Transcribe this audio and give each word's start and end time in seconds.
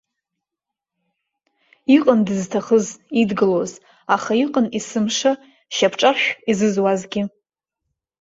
Иҟан 1.95 2.19
дызҭахыз, 2.25 2.87
идгылоз, 3.21 3.71
аха 4.15 4.31
иҟан 4.43 4.65
есымша 4.77 5.31
шьапҿаршә 5.75 6.29
изызуазгьы! 6.51 7.23